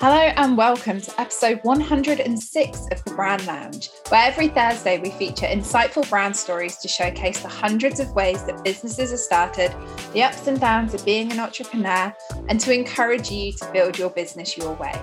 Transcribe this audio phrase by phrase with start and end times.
[0.00, 5.44] Hello and welcome to episode 106 of the Brand Lounge, where every Thursday we feature
[5.44, 9.74] insightful brand stories to showcase the hundreds of ways that businesses are started,
[10.14, 12.16] the ups and downs of being an entrepreneur,
[12.48, 14.98] and to encourage you to build your business your way.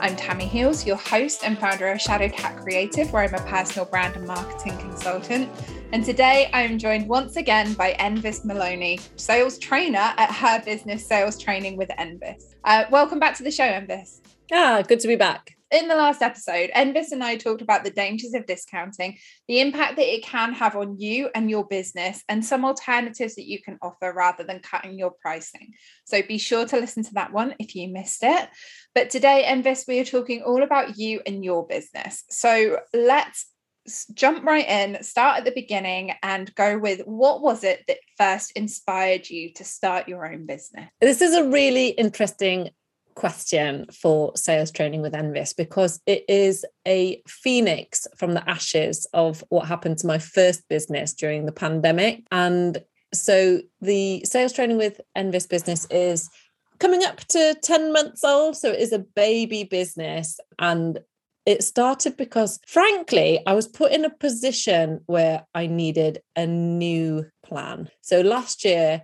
[0.00, 4.16] I'm Tammi Heals, your host and founder of Shadowcat Creative, where I'm a personal brand
[4.16, 5.50] and marketing consultant.
[5.92, 11.06] And today I am joined once again by Enfys Maloney, sales trainer at her business
[11.06, 12.54] Sales Training with Enfys.
[12.64, 14.20] Uh, welcome back to the show, Enfys.
[14.50, 15.54] Ah, good to be back.
[15.70, 19.96] In the last episode, Enfys and I talked about the dangers of discounting, the impact
[19.96, 23.78] that it can have on you and your business, and some alternatives that you can
[23.82, 25.74] offer rather than cutting your pricing.
[26.06, 28.48] So be sure to listen to that one if you missed it.
[28.94, 32.24] But today, Enfys, we are talking all about you and your business.
[32.30, 33.52] So let's
[34.14, 38.52] jump right in, start at the beginning, and go with what was it that first
[38.52, 40.88] inspired you to start your own business?
[41.02, 42.70] This is a really interesting
[43.18, 49.42] question for sales training with Enfys because it is a phoenix from the ashes of
[49.48, 52.22] what happened to my first business during the pandemic.
[52.30, 52.78] And
[53.12, 56.30] so the sales training with Enfys business is
[56.78, 58.56] coming up to 10 months old.
[58.56, 60.38] So it is a baby business.
[60.60, 61.00] And
[61.44, 67.26] it started because, frankly, I was put in a position where I needed a new
[67.44, 67.90] plan.
[68.00, 69.02] So last year,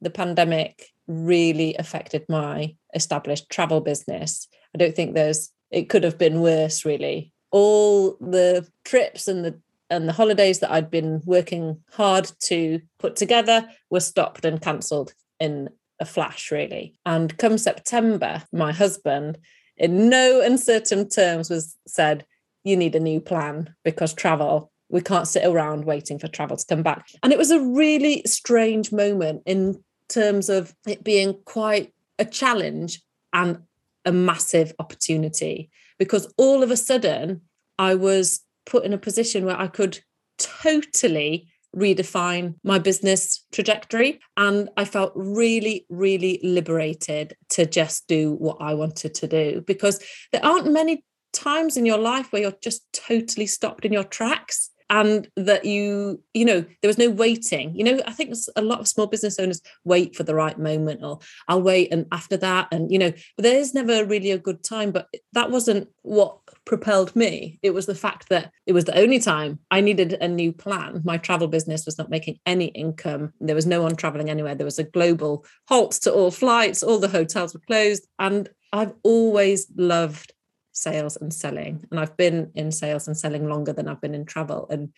[0.00, 4.48] the pandemic really affected my established travel business.
[4.74, 7.32] I don't think there's it could have been worse really.
[7.50, 9.60] All the trips and the
[9.90, 15.12] and the holidays that I'd been working hard to put together were stopped and cancelled
[15.38, 15.68] in
[16.00, 16.94] a flash really.
[17.04, 19.38] And come September, my husband
[19.76, 22.24] in no uncertain terms was said
[22.64, 26.66] you need a new plan because travel we can't sit around waiting for travel to
[26.66, 27.08] come back.
[27.22, 33.02] And it was a really strange moment in terms of it being quite a challenge
[33.32, 33.62] and
[34.04, 35.70] a massive opportunity.
[35.98, 37.42] Because all of a sudden
[37.78, 40.00] I was put in a position where I could
[40.38, 44.20] totally redefine my business trajectory.
[44.36, 49.62] And I felt really, really liberated to just do what I wanted to do.
[49.66, 54.04] Because there aren't many times in your life where you're just totally stopped in your
[54.04, 57.74] tracks and that you you know there was no waiting.
[57.74, 61.00] You know i think a lot of small business owners wait for the right moment
[61.02, 64.62] or i'll wait and after that and you know but there's never really a good
[64.62, 67.58] time but that wasn't what propelled me.
[67.62, 71.02] It was the fact that it was the only time i needed a new plan.
[71.04, 73.32] My travel business was not making any income.
[73.40, 74.54] There was no one traveling anywhere.
[74.54, 76.82] There was a global halt to all flights.
[76.82, 78.06] All the hotels were closed.
[78.18, 80.32] And i've always loved
[80.72, 81.84] sales and selling.
[81.90, 84.66] And I've been in sales and selling longer than I've been in travel.
[84.70, 84.92] And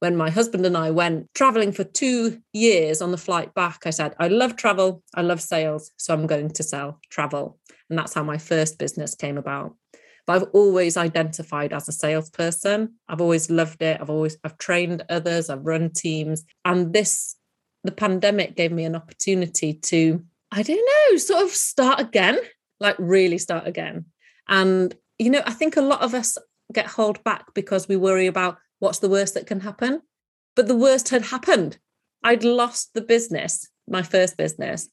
[0.00, 3.90] when my husband and I went traveling for two years on the flight back, I
[3.90, 7.58] said, I love travel, I love sales, so I'm going to sell travel.
[7.90, 9.74] And that's how my first business came about.
[10.26, 12.94] But I've always identified as a salesperson.
[13.08, 13.98] I've always loved it.
[14.00, 16.44] I've always I've trained others, I've run teams.
[16.64, 17.34] And this
[17.84, 20.22] the pandemic gave me an opportunity to,
[20.52, 22.38] I don't know, sort of start again,
[22.78, 24.06] like really start again.
[24.48, 26.38] And you know, I think a lot of us
[26.72, 30.02] get held back because we worry about what's the worst that can happen.
[30.54, 31.78] But the worst had happened.
[32.22, 34.88] I'd lost the business, my first business.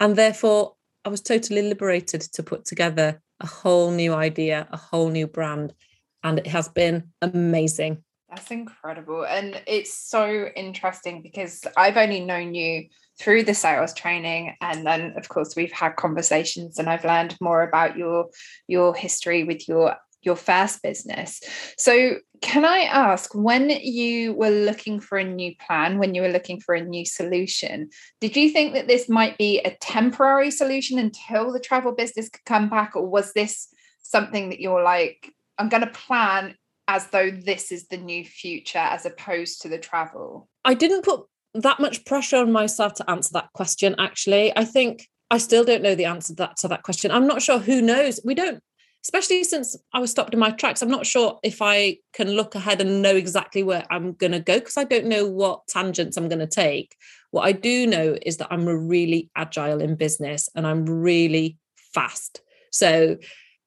[0.00, 0.74] And therefore,
[1.04, 5.74] I was totally liberated to put together a whole new idea, a whole new brand.
[6.22, 8.04] And it has been amazing.
[8.28, 9.24] That's incredible.
[9.24, 15.14] And it's so interesting because I've only known you through the sales training and then
[15.16, 18.26] of course we've had conversations and I've learned more about your
[18.66, 21.40] your history with your your first business.
[21.76, 26.28] So can I ask when you were looking for a new plan, when you were
[26.28, 27.90] looking for a new solution,
[28.20, 32.44] did you think that this might be a temporary solution until the travel business could
[32.44, 33.68] come back or was this
[34.02, 36.54] something that you're like I'm going to plan
[36.86, 40.48] as though this is the new future as opposed to the travel?
[40.64, 41.24] I didn't put
[41.62, 44.56] that much pressure on myself to answer that question, actually.
[44.56, 47.10] I think I still don't know the answer to that, to that question.
[47.10, 48.20] I'm not sure who knows.
[48.24, 48.62] We don't,
[49.04, 52.54] especially since I was stopped in my tracks, I'm not sure if I can look
[52.54, 56.16] ahead and know exactly where I'm going to go because I don't know what tangents
[56.16, 56.94] I'm going to take.
[57.30, 61.58] What I do know is that I'm really agile in business and I'm really
[61.94, 62.40] fast.
[62.70, 63.18] So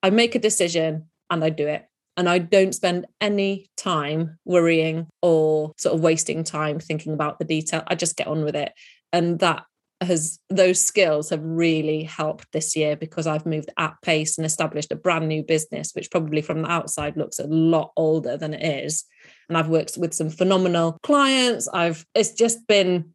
[0.02, 1.86] I make a decision and I do it
[2.18, 7.46] and I don't spend any time worrying or sort of wasting time thinking about the
[7.46, 7.84] detail.
[7.88, 8.74] I just get on with it.
[9.14, 9.64] And that
[10.02, 14.92] has those skills have really helped this year because I've moved at pace and established
[14.92, 18.86] a brand new business, which probably from the outside looks a lot older than it
[18.86, 19.06] is.
[19.48, 21.68] And I've worked with some phenomenal clients.
[21.68, 23.14] I've it's just been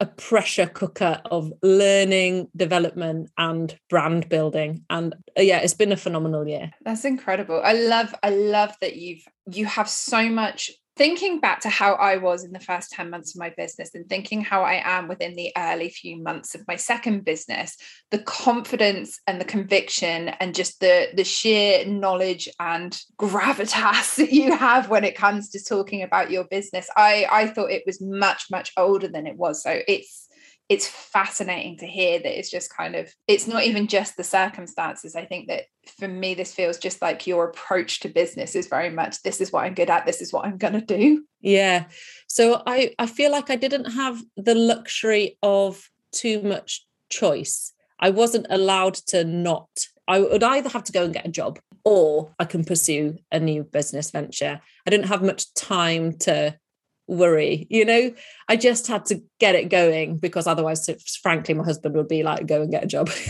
[0.00, 4.84] a pressure cooker of learning, development, and brand building.
[4.90, 6.70] And uh, yeah, it's been a phenomenal year.
[6.84, 7.60] That's incredible.
[7.64, 12.16] I love, I love that you've you have so much thinking back to how I
[12.16, 15.36] was in the first 10 months of my business and thinking how I am within
[15.36, 17.76] the early few months of my second business,
[18.10, 24.54] the confidence and the conviction and just the, the sheer knowledge and gravitas that you
[24.56, 28.46] have when it comes to talking about your business, I, I thought it was much,
[28.50, 29.62] much older than it was.
[29.62, 30.27] So it's
[30.68, 35.16] it's fascinating to hear that it's just kind of it's not even just the circumstances.
[35.16, 35.64] I think that
[35.98, 39.50] for me this feels just like your approach to business is very much this is
[39.50, 40.04] what i'm good at.
[40.04, 41.24] This is what i'm going to do.
[41.40, 41.86] Yeah.
[42.28, 47.72] So i i feel like i didn't have the luxury of too much choice.
[48.00, 49.68] I wasn't allowed to not
[50.06, 53.40] i would either have to go and get a job or i can pursue a
[53.40, 54.60] new business venture.
[54.86, 56.58] I didn't have much time to
[57.08, 58.12] worry you know?
[58.48, 60.88] I just had to get it going because otherwise
[61.22, 63.10] frankly my husband would be like go and get a job.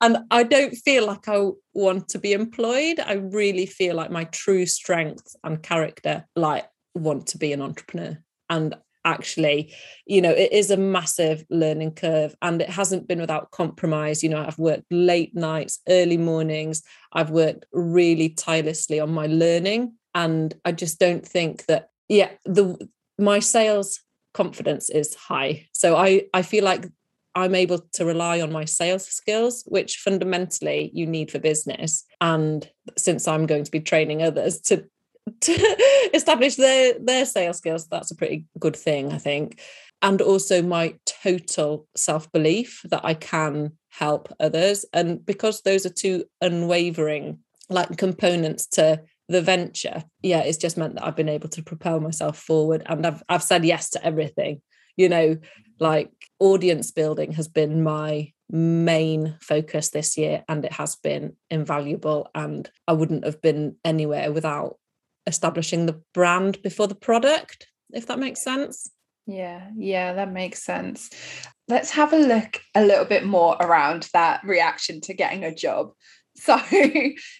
[0.00, 3.00] And i don't feel like i want to be employed.
[3.00, 8.18] I really feel like my true strength and character like want to be an entrepreneur.
[8.50, 8.74] And
[9.04, 9.72] actually
[10.04, 14.22] you know it is a massive learning curve and it hasn't been without compromise.
[14.22, 16.82] You know i've worked late nights early mornings.
[17.12, 22.88] I've worked really tirelessly on my learning and i just don't think that yeah the
[23.18, 24.00] my sales
[24.34, 25.66] confidence is high.
[25.72, 26.86] So i i feel like
[27.34, 32.04] i'm able to rely on my sales skills which fundamentally you need for business.
[32.20, 32.68] And
[32.98, 34.84] since i'm going to be training others to
[35.40, 35.52] to
[36.14, 39.60] establish their their sales skills that's a pretty good thing i think.
[40.02, 44.84] And also my total self-belief that i can help others.
[44.92, 47.38] And because those are two unwavering
[47.68, 52.00] like components to the venture, yeah, it's just meant that I've been able to propel
[52.00, 54.62] myself forward and I've I've said yes to everything.
[54.96, 55.36] You know,
[55.78, 62.30] like audience building has been my main focus this year and it has been invaluable
[62.34, 64.78] and I wouldn't have been anywhere without
[65.26, 68.90] establishing the brand before the product if that makes sense.
[69.26, 71.10] Yeah, yeah, that makes sense.
[71.68, 75.92] Let's have a look a little bit more around that reaction to getting a job.
[76.38, 76.58] So,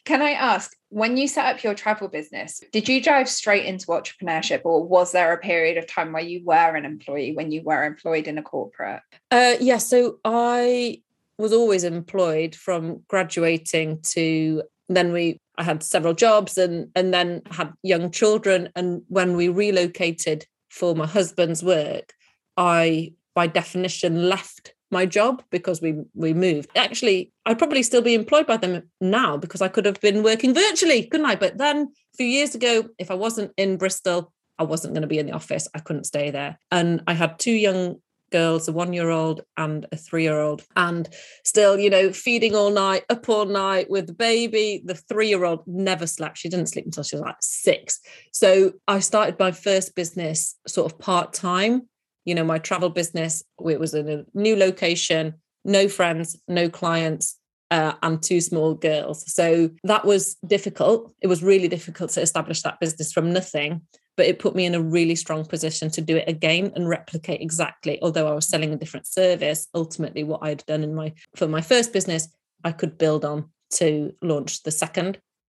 [0.06, 3.87] can I ask, when you set up your travel business, did you drive straight into
[3.87, 7.62] entrepreneurship, or was there a period of time where you were an employee when you
[7.62, 9.00] were employed in a corporate?
[9.31, 11.03] Uh, yeah, so I
[11.38, 17.43] was always employed from graduating to then we I had several jobs and and then
[17.50, 22.15] had young children and when we relocated for my husband's work
[22.56, 26.71] I by definition left my job because we we moved.
[26.77, 30.55] Actually, I'd probably still be employed by them now because I could have been working
[30.55, 31.37] virtually, couldn't I?
[31.37, 35.09] But then a few years ago, if I wasn't in Bristol, I wasn't going to
[35.09, 35.69] be in the office.
[35.75, 36.59] I couldn't stay there.
[36.71, 37.97] And I had two young
[38.33, 41.09] girls, a one year old and a three year old, and
[41.44, 44.83] still, you know, feeding all night, up all night with the baby.
[44.85, 46.38] The three year old never slept.
[46.38, 48.00] She didn't sleep until she was like six.
[48.33, 51.88] So I started my first business sort of part time
[52.26, 55.34] you know my travel business it was in a new location
[55.64, 57.38] no friends no clients
[57.73, 59.25] uh, and two small girls.
[59.34, 61.12] So that was difficult.
[61.20, 63.81] It was really difficult to establish that business from nothing
[64.17, 67.40] but it put me in a really strong position to do it again and replicate
[67.40, 71.46] exactly although i was selling a different service ultimately what i'd done in my for
[71.46, 72.28] my first business
[72.64, 75.19] i could build on to launch the second.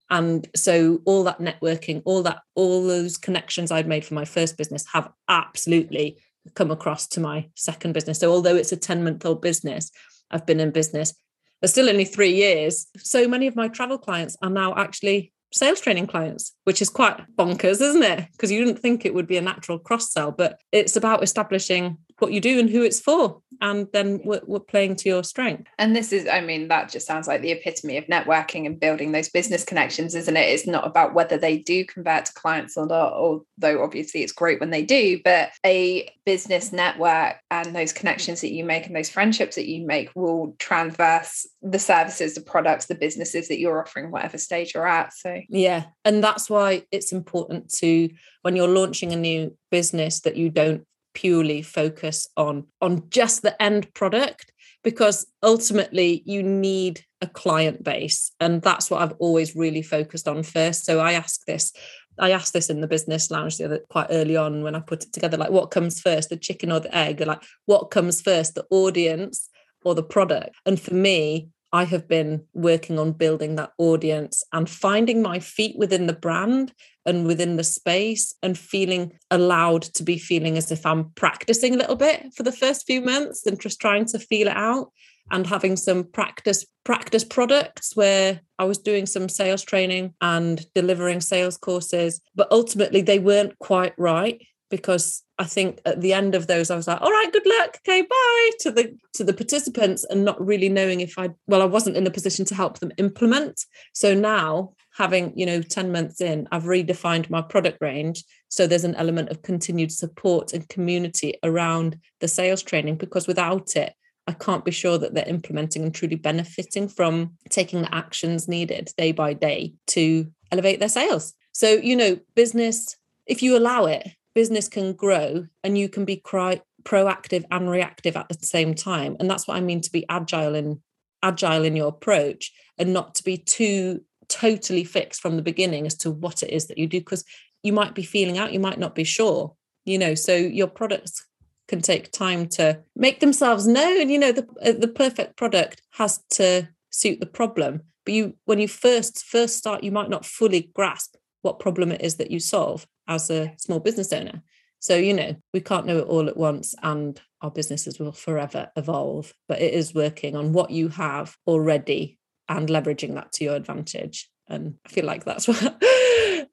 [0.10, 4.58] And so all that networking all that all those connections i'd made for my first
[4.58, 6.18] business have absolutely
[6.56, 8.20] come across to my second business.
[8.20, 9.92] So although it's a 10 month old business,
[10.32, 11.14] I've been in business.
[11.62, 12.88] There's still only three years.
[12.98, 17.20] So many of my travel clients are now actually sales training clients, which is quite
[17.36, 18.28] bonkers, isn't it?
[18.32, 21.98] Because you didn't think it would be a natural cross sell, but it's about establishing
[22.20, 25.68] what you do and who it's for and then we're, we're, playing to your strength.
[25.78, 29.12] And this is i mean that just sounds like the epitome of networking and building
[29.12, 30.50] those business connections isn't it?
[30.50, 34.60] It's not about whether they do convert to clients or not although obviously it's great
[34.60, 39.10] when they do but a business network and those connections that you make and those
[39.10, 44.12] friendships that you make will transverse the services the products the businesses that you're offering
[44.12, 45.40] whatever stage you're at so.
[45.50, 48.10] Yeah and that's why it's important to
[48.42, 50.86] when you're launching a new business that you don't
[51.18, 54.52] purely focus on on just the end product
[54.84, 58.32] because ultimately you need a client base.
[58.40, 60.86] And that's what I've always really focused on first.
[60.86, 61.74] So I ask this
[62.20, 65.04] I asked this in the business lounge the other quite early on when I put
[65.06, 67.20] it together like what comes first the chicken or the egg?
[67.20, 69.50] Like what comes first the audience
[69.84, 70.56] or the product?
[70.68, 75.76] And for me I have been working on building that audience and finding my feet
[75.78, 76.74] within the brand
[77.06, 81.78] and within the space and feeling allowed to be feeling as if I'm practicing a
[81.78, 84.92] little bit for the first few months and just trying to feel it out
[85.30, 91.20] and having some practice practice products where I was doing some sales training and delivering
[91.20, 96.48] sales courses but ultimately they weren't quite right because I think at the end of
[96.48, 100.04] those I was like all right good luck okay bye to the to the participants
[100.04, 102.92] and not really knowing if I well I wasn't in a position to help them
[102.98, 108.66] implement so now having you know 10 months in I've redefined my product range so
[108.66, 113.94] there's an element of continued support and community around the sales training because without it
[114.28, 118.92] I can't be sure that they're implementing and truly benefiting from taking the actions needed
[118.98, 121.34] day by day to elevate their sales.
[121.54, 124.06] So, you know, business, if you allow it,
[124.38, 129.18] business can grow and you can be cry, proactive and reactive at the same time.
[129.20, 130.78] And that's what I mean to be agile and
[131.24, 135.96] agile in your approach and not to be too totally fixed from the beginning as
[135.96, 137.26] to what it is that you do because
[137.64, 141.26] you might be feeling out you might not be sure you know so your products
[141.68, 144.10] can take time to make themselves known.
[144.10, 147.82] You know, the uh, the perfect product has to suit the problem.
[148.06, 152.02] But you, when you first first start, you might not fully grasp what problem it
[152.02, 154.42] is that you solve as a small business owner.
[154.80, 158.72] So you know, we can't know it all at once, and our businesses will forever
[158.76, 159.34] evolve.
[159.48, 164.30] But it is working on what you have already and leveraging that to your advantage.
[164.48, 165.82] And I feel like that's what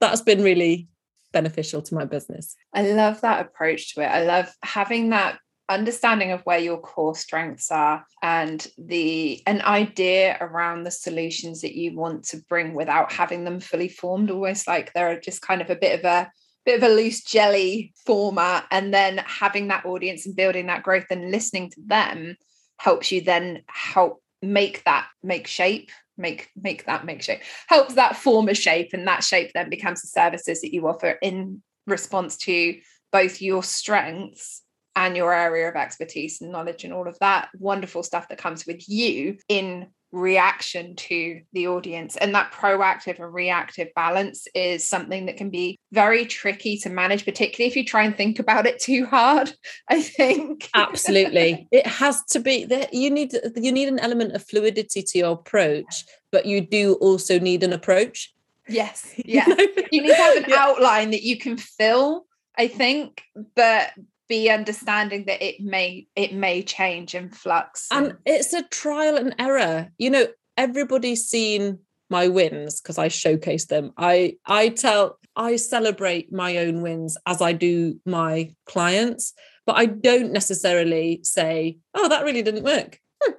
[0.00, 0.88] that's been really
[1.32, 2.56] beneficial to my business.
[2.72, 4.06] I love that approach to it.
[4.06, 10.36] I love having that understanding of where your core strengths are and the an idea
[10.40, 14.92] around the solutions that you want to bring without having them fully formed almost like
[14.92, 16.30] they're just kind of a bit of a
[16.64, 21.06] bit of a loose jelly format and then having that audience and building that growth
[21.10, 22.36] and listening to them
[22.78, 28.16] helps you then help make that make shape make make that make shape helps that
[28.16, 32.36] form a shape and that shape then becomes the services that you offer in response
[32.36, 32.78] to
[33.10, 34.62] both your strengths
[34.96, 38.66] and your area of expertise and knowledge and all of that wonderful stuff that comes
[38.66, 42.16] with you in reaction to the audience.
[42.16, 47.24] And that proactive and reactive balance is something that can be very tricky to manage,
[47.24, 49.52] particularly if you try and think about it too hard.
[49.88, 54.44] I think absolutely it has to be that you need you need an element of
[54.44, 58.32] fluidity to your approach, but you do also need an approach.
[58.68, 59.46] Yes, yeah.
[59.90, 60.56] you need to have an yeah.
[60.58, 62.26] outline that you can fill.
[62.56, 63.24] I think,
[63.56, 63.90] but
[64.28, 69.16] be understanding that it may it may change and flux and, and it's a trial
[69.16, 69.90] and error.
[69.98, 70.26] You know
[70.56, 73.92] everybody's seen my wins because i showcase them.
[73.96, 79.32] I i tell i celebrate my own wins as i do my clients
[79.66, 83.00] but i don't necessarily say oh that really didn't work.
[83.22, 83.32] Hmm.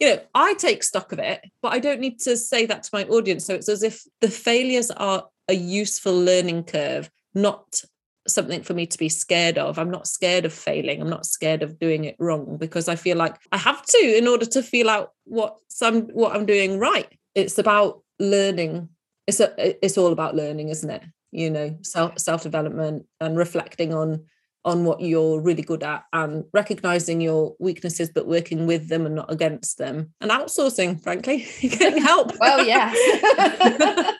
[0.00, 2.90] you know i take stock of it but i don't need to say that to
[2.92, 3.44] my audience.
[3.44, 7.82] So it's as if the failures are a useful learning curve not
[8.28, 9.78] something for me to be scared of.
[9.78, 11.00] I'm not scared of failing.
[11.00, 14.28] I'm not scared of doing it wrong because I feel like I have to in
[14.28, 17.08] order to feel out what some what I'm doing right.
[17.34, 18.88] It's about learning.
[19.26, 21.02] It's a, it's all about learning, isn't it?
[21.32, 24.24] You know, self self development and reflecting on
[24.66, 29.14] on what you're really good at and recognizing your weaknesses but working with them and
[29.14, 30.12] not against them.
[30.20, 32.32] And outsourcing frankly getting help.
[32.38, 32.92] Well yeah.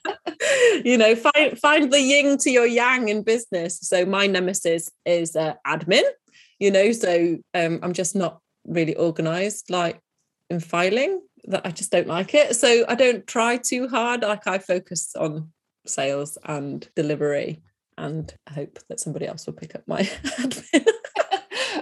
[0.85, 3.79] You know find find the yin to your yang in business.
[3.81, 6.03] So my nemesis is uh, admin
[6.59, 10.01] you know so um, i'm just not really organized like
[10.49, 12.55] in filing that i just don't like it.
[12.55, 14.23] So i don't try too hard.
[14.23, 15.51] Like i focus on
[15.87, 17.63] sales and delivery
[17.99, 20.87] and I hope that somebody else will pick up my admin.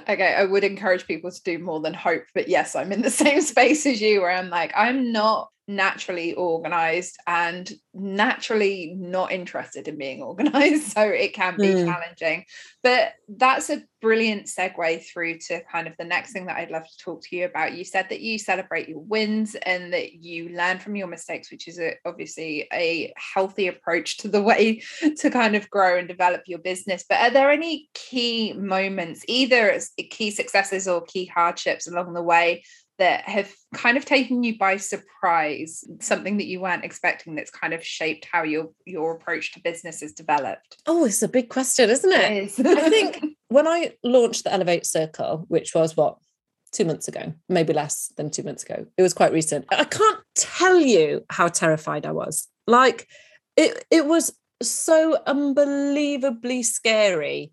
[0.08, 3.10] okay, I would encourage people to do more than hope, but yes, I'm in the
[3.24, 9.88] same space as you where I'm like, I'm not naturally organized and naturally not interested
[9.88, 11.86] in being organized so it can be mm.
[11.86, 12.44] challenging.
[12.82, 16.84] But that's a brilliant segue through to kind of the next thing that I'd love
[16.84, 17.72] to talk to you about.
[17.72, 21.66] You said that you celebrate your wins and that you learn from your mistakes which
[21.68, 24.82] is a, obviously a healthy approach to the way
[25.18, 27.04] to kind of grow and develop your business.
[27.08, 32.22] But are there any key moments either as key successes or key hardships along the
[32.22, 32.64] way
[32.98, 37.74] that have kind of taken you by surprise something that you weren't expecting that's kind
[37.74, 40.76] of shaped how your your approach to business is developed?
[40.86, 42.60] Oh it's a big question isn't it, it is.
[42.60, 46.18] i think when i launched the elevate circle which was what
[46.72, 49.64] two months ago maybe less than two months ago it was quite recent.
[49.70, 52.48] I can't tell you how terrified i was.
[52.66, 53.08] Like
[53.56, 54.32] it it was
[54.62, 57.52] so unbelievably scary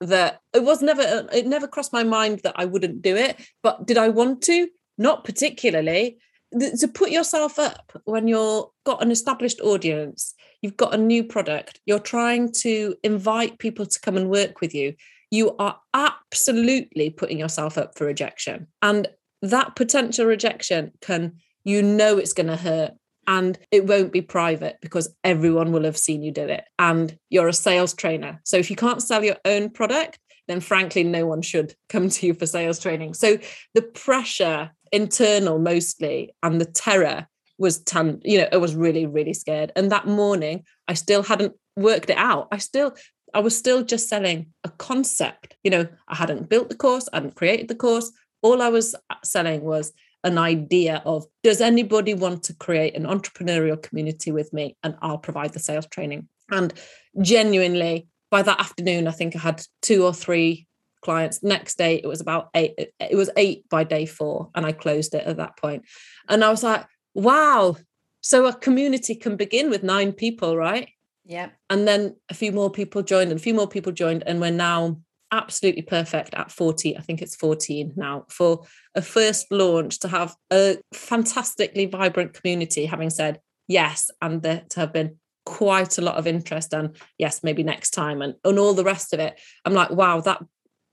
[0.00, 3.86] that it was never it never crossed my mind that I wouldn't do it but
[3.86, 4.68] did I want to
[5.00, 6.18] not particularly.
[6.52, 11.80] to put yourself up when you're got an established audience, you've got a new product,
[11.86, 14.94] you're trying to invite people to come and work with you,
[15.30, 18.66] you are absolutely putting yourself up for rejection.
[18.82, 19.08] And
[19.42, 22.92] that potential rejection can, you know, it's going to hurt
[23.26, 26.64] and it won't be private because everyone will have seen you do it.
[26.78, 28.40] And you're a sales trainer.
[28.44, 32.26] So if you can't sell your own product, then frankly, no one should come to
[32.26, 33.14] you for sales training.
[33.14, 33.38] So
[33.74, 37.26] the pressure, internal mostly, and the terror
[37.58, 39.70] was ton, you know, I was really, really scared.
[39.76, 42.48] And that morning, I still hadn't worked it out.
[42.50, 42.94] I still,
[43.34, 45.56] I was still just selling a concept.
[45.62, 48.10] You know, I hadn't built the course, I hadn't created the course.
[48.42, 49.92] All I was selling was
[50.24, 55.18] an idea of does anybody want to create an entrepreneurial community with me and I'll
[55.18, 56.28] provide the sales training.
[56.50, 56.72] And
[57.20, 60.66] genuinely, by that afternoon, I think I had two or three
[61.02, 61.42] clients.
[61.42, 62.74] Next day, it was about eight.
[62.98, 65.84] It was eight by day four, and I closed it at that point.
[66.28, 67.76] And I was like, wow.
[68.20, 70.90] So a community can begin with nine people, right?
[71.24, 71.50] Yeah.
[71.70, 74.50] And then a few more people joined, and a few more people joined, and we're
[74.50, 74.98] now
[75.32, 78.64] absolutely perfect at 40 i think it's 14 now for
[78.94, 84.80] a first launch to have a fantastically vibrant community having said yes and there to
[84.80, 85.16] have been
[85.46, 89.12] quite a lot of interest and yes maybe next time and, and all the rest
[89.12, 90.42] of it i'm like wow that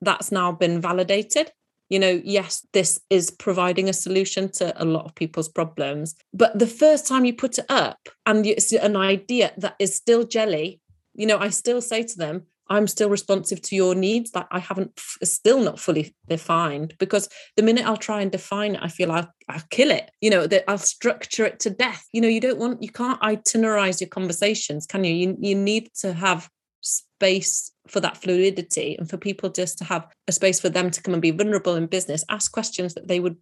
[0.01, 1.51] that's now been validated
[1.89, 6.57] you know yes this is providing a solution to a lot of people's problems but
[6.57, 10.79] the first time you put it up and it's an idea that is still jelly
[11.13, 14.59] you know i still say to them I'm still responsive to your needs that I
[14.59, 19.11] haven't still not fully defined because the minute I'll try and define it, I feel
[19.11, 20.11] I'll, I'll kill it.
[20.21, 22.05] You know, that I'll structure it to death.
[22.11, 25.13] You know, you don't want, you can't itinerize your conversations, can you?
[25.13, 26.49] You, you need to have
[27.17, 31.01] space for that fluidity and for people just to have a space for them to
[31.01, 33.37] come and be vulnerable in business, ask questions that they would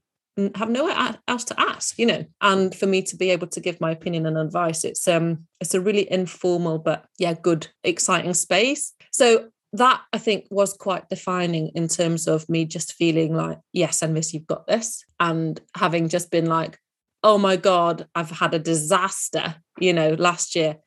[0.56, 3.80] have nowhere else to ask you know and for me to be able to give
[3.80, 8.92] my opinion and advice it's um it's a really informal but yeah good exciting space
[9.12, 14.00] so that I think was quite defining in terms of me just feeling like, yes,
[14.00, 15.04] Enfys, you've got this.
[15.20, 16.80] And having just been like,
[17.24, 20.78] oh my God, I've had a disaster, you know, last year.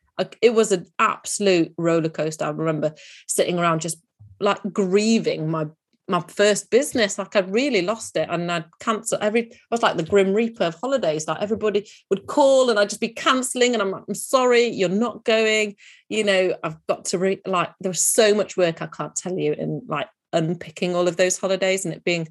[0.42, 2.44] It was an absolute roller coaster.
[2.44, 2.94] I remember
[3.26, 3.98] sitting around just
[4.40, 5.66] like grieving my
[6.08, 9.96] my first business like i'd really lost it and i'd cancel every i was like
[9.96, 13.82] the grim reaper of holidays like everybody would call and i'd just be cancelling and
[13.82, 15.76] i'm like i'm sorry you're not going
[16.08, 19.38] you know i've got to re- like there was so much work i can't tell
[19.38, 22.26] you in like unpicking all of those holidays and it being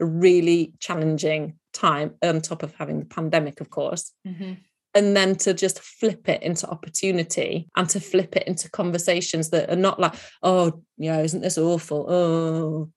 [0.00, 4.54] a really challenging time on top of having the pandemic of course mm-hmm.
[4.94, 9.70] And then to just flip it into opportunity and to flip it into conversations that
[9.70, 12.90] are not like oh yeah isn't this awful oh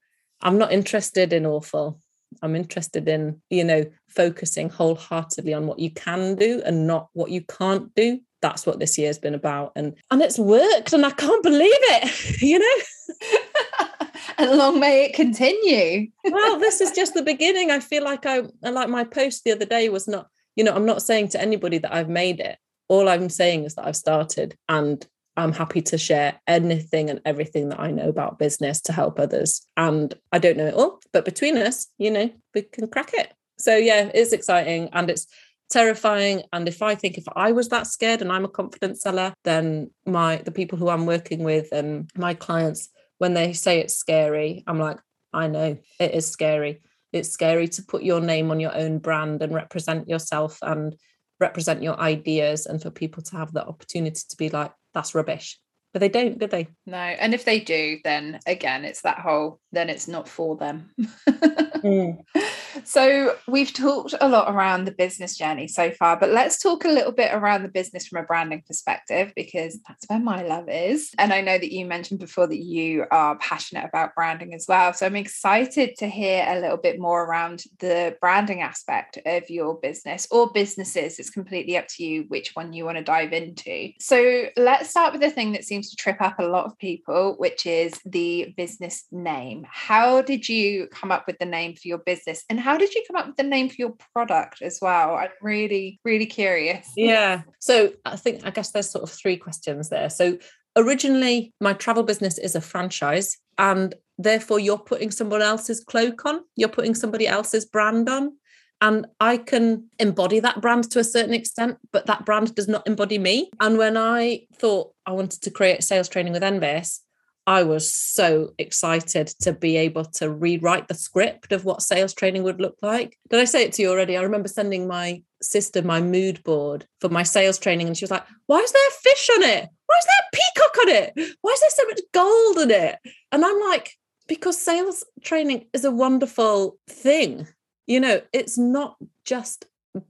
[0.43, 1.99] I'm not interested in awful.
[2.41, 7.32] I'm interested in, you know, focusing wholeheartedly on what you can do and not what
[7.32, 8.19] you can't do.
[8.41, 9.71] That's what this year's been about.
[9.75, 13.97] And and it's worked and I can't believe it, you know.
[14.38, 16.10] and long may it continue.
[16.25, 17.71] well, this is just the beginning.
[17.71, 20.86] I feel like I like my post the other day was not, you know, I'm
[20.86, 22.58] not saying to anybody that I've made it.
[22.89, 27.70] All I'm saying is that I've started and I'm happy to share anything and everything
[27.70, 29.66] that I know about business to help others.
[29.78, 33.34] And I don't know it all, but between us, you know, we can crack it.
[33.58, 35.28] So yeah, it's exciting and it's
[35.70, 36.44] terrifying.
[36.54, 39.89] And if I think if I was that scared and I'm a confident seller, then
[40.06, 44.63] my the people who I'm working with and my clients, when they say it's scary,
[44.68, 45.00] I'm like,
[45.34, 46.82] I know it is scary.
[47.13, 50.95] It's scary to put your name on your own brand and represent yourself and
[51.39, 55.60] represent your ideas and for people to have the opportunity to be like that's rubbish.
[55.93, 56.67] But they don't do they?
[56.86, 60.92] No and if they do then again it's that whole then it's not for them
[60.98, 62.18] mm.
[62.84, 66.90] So we've talked a lot around the business journey so far, but let's talk a
[66.90, 71.12] little bit around the business from a branding perspective because that's where my love is.
[71.18, 74.94] And I know that you mentioned before that you are passionate about branding as well.
[74.94, 79.76] So I'm excited to hear a little bit more around the branding aspect of your
[79.80, 81.20] business or businesses.
[81.20, 83.92] It's completely up to you which one you want to dive into.
[84.00, 87.36] So let's start with the thing that seems to trip up a lot of people,
[87.38, 89.62] which is the business name.
[89.69, 93.04] How did you come up with the name for your business and how did you
[93.08, 95.15] come up with the name for your product as well?
[95.15, 96.89] I'm really, really curious.
[96.95, 97.43] Yeah.
[97.60, 100.10] So I think, I guess there's sort of three questions there.
[100.10, 100.38] So
[100.76, 106.41] originally, my travel business is a franchise, and therefore you're putting someone else's cloak on,
[106.56, 108.38] you're putting somebody else's brand on.
[108.82, 112.86] And I can embody that brand to a certain extent, but that brand does not
[112.86, 113.49] embody me.
[113.62, 116.99] And when I thought I wanted to create sales training with Enfys,
[117.45, 122.43] I was so excited to be able to rewrite the script of what sales training
[122.43, 123.17] would look like.
[123.29, 124.15] Did I say it to you already?
[124.15, 128.12] I remember sending my sister my mood board for my sales training, and she was
[128.12, 129.69] like, Why is there a fish on it?
[129.86, 131.36] Why is there a peacock on it?
[131.41, 132.99] Why is there so much gold in it?
[133.32, 137.47] And I'm like, Because sales training is a wonderful thing.
[137.88, 139.65] You know, it's not just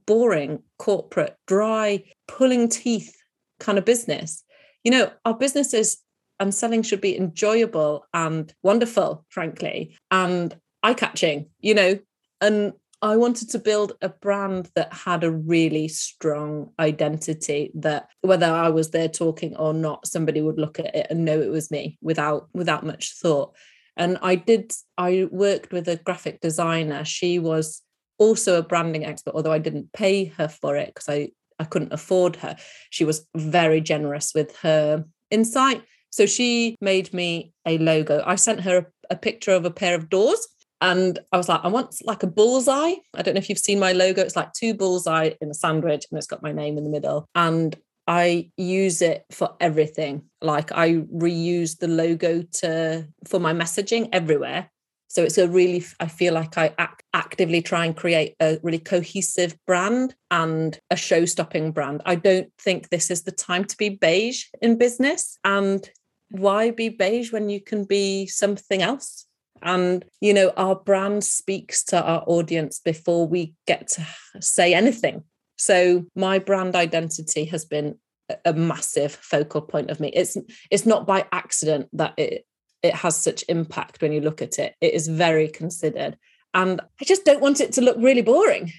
[0.06, 3.16] boring, corporate, dry, pulling teeth
[3.58, 4.44] kind of business.
[4.84, 6.03] You know, our businesses
[6.40, 11.98] and selling should be enjoyable and wonderful, frankly, and eye catching, you know.
[12.40, 18.46] And I wanted to build a brand that had a really strong identity that whether
[18.46, 21.70] I was there talking or not, somebody would look at it and know it was
[21.70, 23.54] me without without much thought.
[23.96, 27.04] And I did, I worked with a graphic designer.
[27.04, 27.82] She was
[28.18, 31.92] also a branding expert, although I didn't pay her for it because I, I couldn't
[31.92, 32.56] afford her.
[32.90, 35.82] She was very generous with her insight.
[36.14, 38.22] So she made me a logo.
[38.24, 40.46] I sent her a, a picture of a pair of doors
[40.80, 42.94] and I was like, I want like a bullseye.
[43.14, 44.22] I don't know if you've seen my logo.
[44.22, 47.26] It's like two bullseye in a sandwich and it's got my name in the middle.
[47.34, 50.22] And I use it for everything.
[50.40, 54.70] Like I reuse the logo to for my messaging everywhere.
[55.08, 58.78] So it's a really, I feel like I act, actively try and create a really
[58.78, 62.02] cohesive brand and a show stopping brand.
[62.06, 65.38] I don't think this is the time to be beige in business.
[65.44, 65.88] And
[66.30, 69.26] why be beige when you can be something else?
[69.62, 74.06] And, you know, our brand speaks to our audience before we get to
[74.40, 75.24] say anything.
[75.56, 77.96] So my brand identity has been
[78.44, 80.08] a massive focal point of me.
[80.08, 80.36] It's
[80.70, 82.46] it's not by accident that it
[82.82, 84.74] it has such impact when you look at it.
[84.80, 86.18] It is very considered.
[86.52, 88.72] And I just don't want it to look really boring,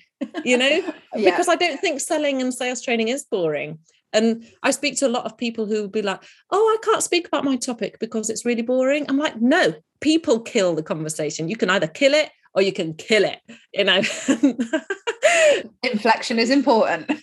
[0.46, 0.68] you know,
[1.16, 1.32] yeah.
[1.32, 3.80] because I don't think selling and sales training is boring.
[4.16, 7.04] And I speak to a lot of people who will be like, oh, I can't
[7.04, 9.06] speak about my topic because it's really boring.
[9.10, 11.50] I'm like, no, people kill the conversation.
[11.50, 13.40] You can either kill it or you can kill it,
[13.74, 14.02] you know.
[15.84, 17.10] Inflection is important.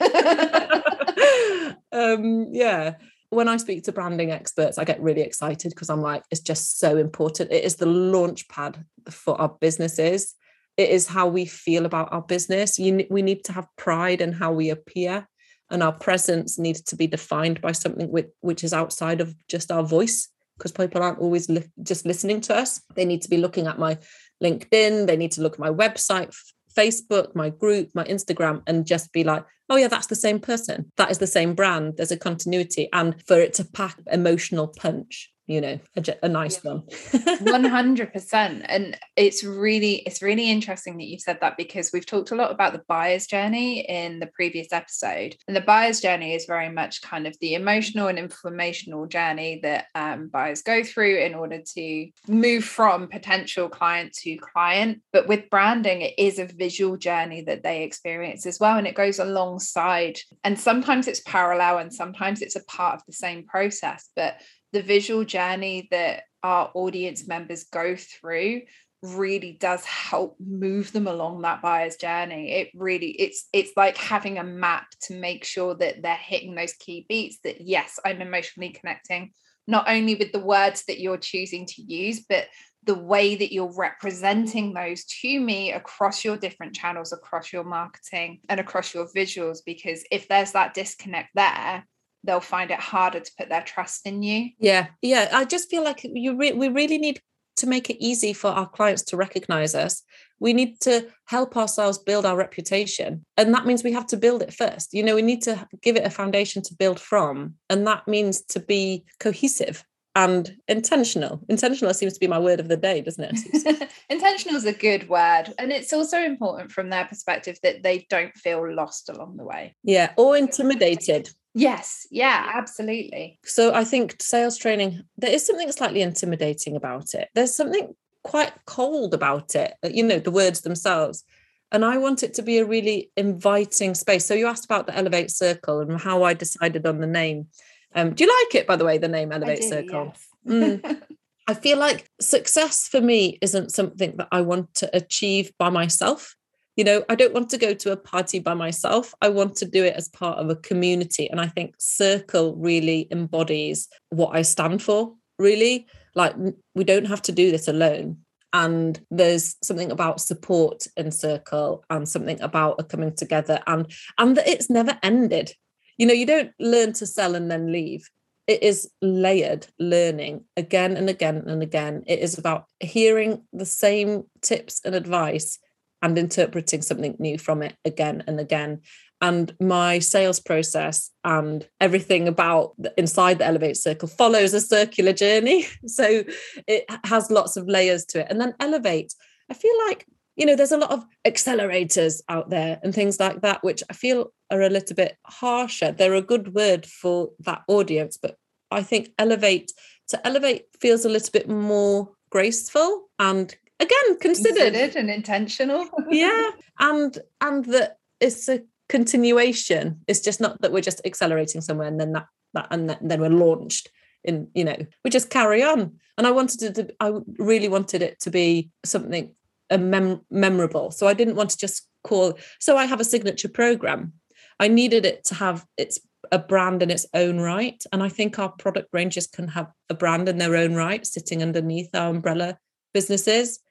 [1.93, 2.95] um, yeah
[3.33, 6.79] when I speak to branding experts, I get really excited because I'm like, it's just
[6.79, 7.51] so important.
[7.51, 10.35] It is the launch pad for our businesses.
[10.77, 12.79] It is how we feel about our business.
[12.79, 15.27] You, we need to have pride in how we appear,
[15.73, 19.73] and our presence needs to be defined by something with, which is outside of just
[19.73, 22.81] our voice because people aren't always li- just listening to us.
[22.95, 23.99] They need to be looking at my
[24.43, 26.37] LinkedIn, they need to look at my website,
[26.77, 30.93] Facebook, my group, my Instagram, and just be like, oh, yeah, that's the same person.
[30.97, 31.95] That is the same brand.
[31.97, 32.89] There's a continuity.
[32.93, 36.73] And for it to pack emotional punch you know a, a nice yeah.
[36.73, 42.31] one 100% and it's really it's really interesting that you said that because we've talked
[42.31, 46.47] a lot about the buyer's journey in the previous episode and the buyer's journey is
[46.47, 51.35] very much kind of the emotional and informational journey that um, buyers go through in
[51.35, 56.97] order to move from potential client to client but with branding it is a visual
[56.97, 61.93] journey that they experience as well and it goes alongside and sometimes it's parallel and
[61.93, 64.41] sometimes it's a part of the same process but
[64.73, 68.63] the visual journey that our audience members go through
[69.03, 72.53] really does help move them along that buyer's journey.
[72.53, 76.73] It really it's it's like having a map to make sure that they're hitting those
[76.75, 79.33] key beats that yes i'm emotionally connecting
[79.67, 82.47] not only with the words that you're choosing to use but
[82.85, 88.41] the way that you're representing those to me across your different channels across your marketing
[88.49, 91.87] and across your visuals because if there's that disconnect there
[92.25, 94.51] they'll find it harder to put their trust in you.
[94.59, 95.29] Yeah, yeah.
[95.33, 97.21] I just feel like you re- we really need
[97.57, 100.03] to make it easy for our clients to recognize us.
[100.41, 103.25] We need to help ourselves build our reputation.
[103.37, 104.93] And that means we have to build it first.
[104.95, 107.55] You know, we need to give it a foundation to build from.
[107.69, 111.41] And that means to be cohesive and intentional.
[111.49, 113.91] Intentional seems to be my word of the day, doesn't it?
[114.11, 115.55] intentional is a good word.
[115.59, 119.75] And it's also important from their perspective that they don't feel lost along the way.
[119.85, 121.31] Yeah, or intimidated.
[121.55, 123.39] Yes, yeah, absolutely.
[123.45, 127.29] So I think sales training, there is something slightly intimidating about it.
[127.35, 131.25] There's something quite cold about it, uh, you know, the words themselves.
[131.71, 134.25] And I want it to be a really inviting space.
[134.25, 137.49] So you asked about the Elevate Circle and how I decided on the name.
[137.95, 140.15] Um, do you like it, by the way, the name Elevate do, Circle?
[140.45, 140.83] Yes.
[140.83, 141.03] mm.
[141.49, 146.37] I feel like success for me isn't something that I want to achieve by myself
[146.77, 149.15] you know i don't want to go to a party by myself.
[149.21, 151.29] I want to do it as part of a community.
[151.31, 155.87] And i think circle really embodies what i stand for really.
[156.15, 156.35] Like
[156.75, 158.19] we don't have to do this alone.
[158.55, 164.37] And there's something about support in circle and something about a coming together and and
[164.37, 165.53] that it's never ended.
[165.99, 168.09] You know you don't learn to sell and then leave.
[168.47, 172.03] It is layered learning again and again and again.
[172.07, 175.59] It is about hearing the same tips and advice
[176.03, 178.81] and interpreting something new from it again and again.
[179.21, 185.67] And my sales process and everything about inside the elevate circle follows a circular journey.
[185.87, 186.25] So
[186.67, 188.27] it has lots of layers to it.
[188.31, 189.15] And then elevate
[189.53, 193.43] i feel like you know there's a lot of accelerators out there and things like
[193.43, 195.93] that which i feel are a little bit harsher.
[195.93, 198.37] They're a good word for that audience but
[198.71, 199.73] i think elevate
[200.09, 205.89] to elevate feels a little bit more graceful and again considered, considered and intentional.
[206.11, 206.51] Yeah
[206.83, 210.01] and and that it's a continuation.
[210.07, 213.31] It's just not that we're just accelerating somewhere and then that that and then we're
[213.31, 213.89] launched
[214.25, 215.99] in you know we just carry on.
[216.19, 219.35] And i wanted it to i really wanted it to be something
[219.71, 220.91] a mem- memorable.
[220.91, 224.13] So i didn't want to just call so i have a signature program.
[224.61, 225.99] I needed it to have its
[226.31, 227.83] a brand in its own right.
[227.93, 231.43] And i think our product ranges can have a brand in their own right sitting
[231.43, 232.59] underneath our umbrella
[232.93, 233.62] businesses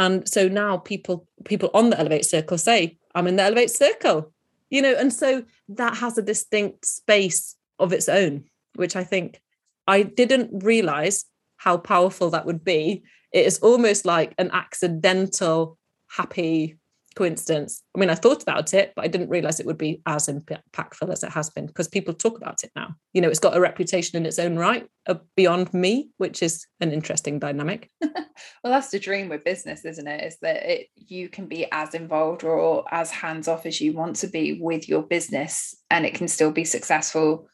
[0.00, 4.32] and so now people people on the elevate circle say i'm in the elevate circle
[4.68, 9.40] you know and so that has a distinct space of its own which i think
[9.86, 11.26] i didn't realize
[11.60, 13.02] how powerful that would be.
[13.32, 15.76] It is almost like an accidental
[16.08, 16.78] happy
[17.16, 17.82] coincidence.
[17.94, 21.10] I mean, I thought about it, but I didn't realize it would be as impactful
[21.10, 22.94] as it has been because people talk about it now.
[23.12, 26.66] You know, it's got a reputation in its own right uh, beyond me, which is
[26.80, 27.90] an interesting dynamic.
[28.00, 28.22] well,
[28.64, 30.24] that's the dream with business, isn't it?
[30.24, 34.16] Is that it, you can be as involved or as hands off as you want
[34.16, 37.48] to be with your business, and it can still be successful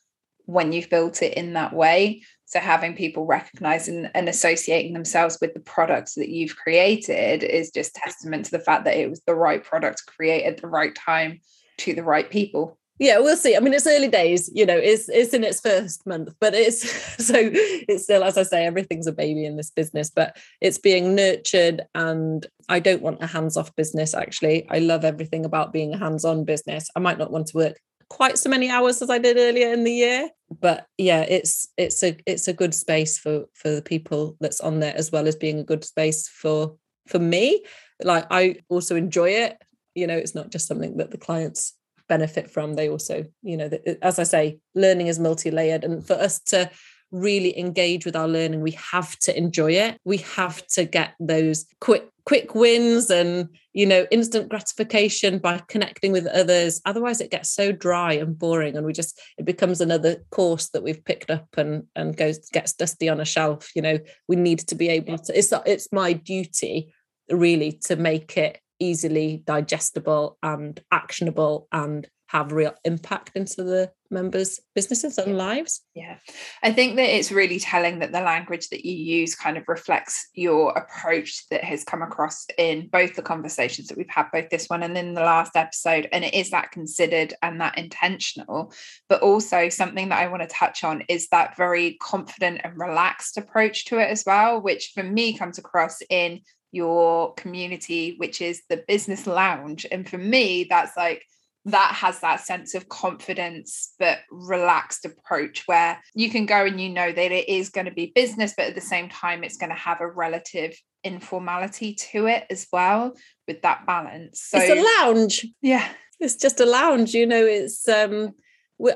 [0.44, 2.22] when you've built it in that way.
[2.46, 7.94] So having people recognizing and associating themselves with the products that you've created is just
[7.94, 11.40] testament to the fact that it was the right product created at the right time
[11.78, 12.78] to the right people.
[12.98, 13.54] Yeah, we'll see.
[13.54, 16.88] I mean, it's early days, you know, it's it's in its first month, but it's
[17.26, 21.14] so it's still, as I say, everything's a baby in this business, but it's being
[21.14, 21.82] nurtured.
[21.94, 24.66] And I don't want a hands-off business, actually.
[24.70, 26.88] I love everything about being a hands-on business.
[26.96, 29.84] I might not want to work quite so many hours as I did earlier in
[29.84, 30.30] the year.
[30.60, 34.80] But yeah, it's it's a it's a good space for for the people that's on
[34.80, 36.76] there as well as being a good space for
[37.08, 37.64] for me.
[38.02, 39.58] Like I also enjoy it.
[39.94, 41.74] You know, it's not just something that the clients
[42.08, 42.74] benefit from.
[42.74, 43.70] They also, you know,
[44.02, 46.70] as I say, learning is multi-layered, and for us to
[47.12, 51.64] really engage with our learning we have to enjoy it we have to get those
[51.80, 56.80] quick quick wins and you know instant gratification by connecting with others.
[56.84, 60.82] Otherwise it gets so dry and boring and we just it becomes another course that
[60.82, 63.70] we've picked up and and goes gets dusty on a shelf.
[63.74, 66.92] You know we need to be able to it's it's my duty
[67.30, 74.60] really to make it easily digestible and actionable and have real impact into the members'
[74.74, 75.82] businesses and lives.
[75.94, 76.16] Yeah.
[76.62, 80.28] I think that it's really telling that the language that you use kind of reflects
[80.34, 84.66] your approach that has come across in both the conversations that we've had, both this
[84.68, 86.08] one and in the last episode.
[86.12, 88.72] And it is that considered and that intentional.
[89.08, 93.36] But also, something that I want to touch on is that very confident and relaxed
[93.36, 96.40] approach to it as well, which for me comes across in
[96.72, 99.86] your community, which is the business lounge.
[99.90, 101.24] And for me, that's like,
[101.66, 106.88] that has that sense of confidence but relaxed approach where you can go and you
[106.88, 109.70] know that it is going to be business but at the same time it's going
[109.70, 113.14] to have a relative informality to it as well
[113.46, 114.40] with that balance.
[114.40, 115.46] So it's a lounge.
[115.60, 115.86] Yeah.
[116.20, 118.32] It's just a lounge you know it's um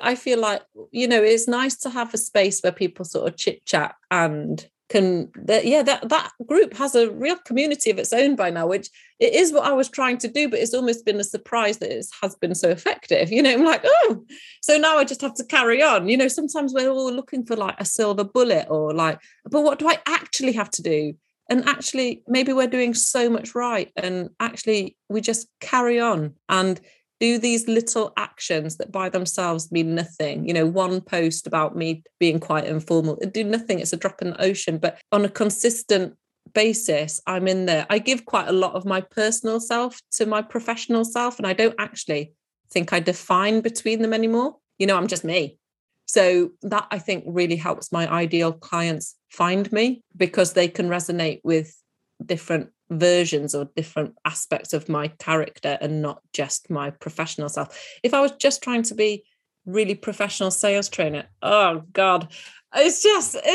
[0.01, 3.37] I feel like you know it's nice to have a space where people sort of
[3.37, 8.13] chit chat and can that yeah that that group has a real community of its
[8.13, 8.89] own by now which
[9.21, 11.97] it is what i was trying to do but it's almost been a surprise that
[11.97, 14.25] it has been so effective you know i'm like oh!
[14.63, 17.57] So now i just have to carry on you know sometimes we're all looking for
[17.57, 21.15] like a silver bullet or like but what do i actually have to do?
[21.49, 26.35] And actually maybe we're doing so much right and actually we just carry on.
[26.49, 26.81] And
[27.21, 30.49] do these little actions that by themselves mean nothing.
[30.49, 34.31] You know one post about me being quite informal do nothing it's a drop in
[34.31, 34.79] the ocean.
[34.79, 36.17] But on a consistent
[36.53, 37.87] basis i'm in there.
[37.91, 41.53] I give quite a lot of my personal self to my professional self and i
[41.53, 42.33] don't actually
[42.73, 44.57] think i define between them anymore.
[44.79, 45.59] You know i'm just me.
[46.07, 51.41] So that i think really helps my ideal clients find me because they can resonate
[51.45, 51.80] with
[52.27, 57.79] different versions or different aspects of my character and not just my professional self.
[58.03, 59.25] If I was just trying to be
[59.67, 62.33] really professional sales trainer, oh God,
[62.75, 63.37] it's just.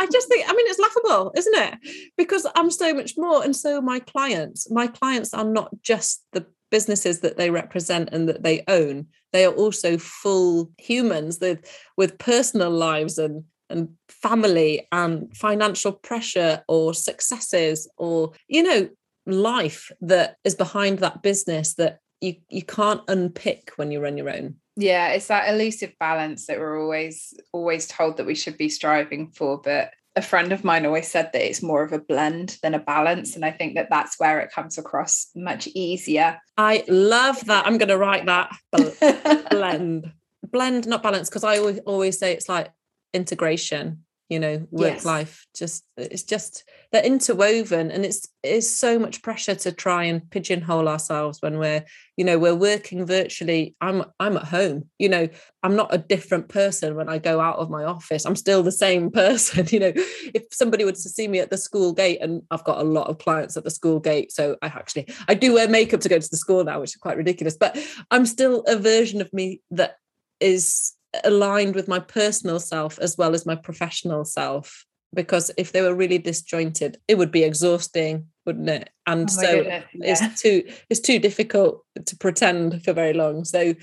[0.00, 2.12] I just think, I mean, it's laughable, isn't it?
[2.16, 4.70] Because I'm so much more, and so my clients.
[4.70, 9.06] My clients are not just the businesses that they represent and that they own.
[9.32, 11.64] They are also full humans with
[11.96, 18.88] with personal lives and and family and financial pressure or successes or you know
[19.26, 24.30] life that is behind that business that you you can't unpick when you run your
[24.30, 24.56] own.
[24.76, 29.30] Yeah it's that elusive balance that we're always always told that we should be striving
[29.30, 32.74] for but a friend of mine always said that it's more of a blend than
[32.74, 36.40] a balance and i think that that's where it comes across much easier.
[36.56, 37.66] I love that.
[37.66, 38.52] I'm going to write that
[39.50, 40.12] blend.
[40.50, 42.72] Blend not balance because i always, always say it's like
[43.12, 45.04] integration you know work yes.
[45.04, 50.28] life just it's just they're interwoven and it's it's so much pressure to try and
[50.30, 51.84] pigeonhole ourselves when we're
[52.16, 53.74] you know we're working virtually.
[53.80, 55.28] I'm i'm at home you know
[55.62, 58.26] i'm not a different person when i go out of my office.
[58.26, 59.92] I'm still the same person you know.
[59.96, 63.08] If somebody would to see me at the school gate and i've got a lot
[63.08, 66.18] of clients at the school gate so i actually i do wear makeup to go
[66.18, 67.78] to the school now which is quite ridiculous but
[68.10, 69.96] i'm still a version of me that
[70.40, 70.92] is
[71.24, 74.84] aligned with my personal self as well as my professional self.
[75.14, 78.90] Because if they were really disjointed it would be exhausting wouldn't it?
[79.06, 80.28] And oh so goodness, yeah.
[80.30, 83.44] it's too it's too difficult to pretend for very long.
[83.44, 83.74] So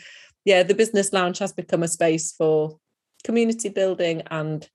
[0.46, 2.78] yeah the business lounge has become a space for
[3.24, 4.70] community building and